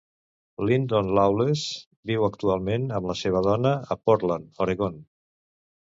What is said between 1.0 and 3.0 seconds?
Lawless viu actualment